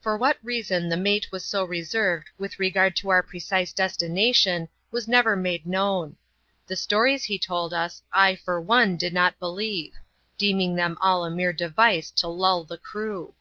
[0.00, 5.08] For what reason the mate was so reserved with regard to our precise destination was
[5.08, 6.16] never made known.
[6.68, 9.94] The stories he told us, I, for one, did not believe;
[10.38, 13.34] deeming them all a mere device to lull the crew.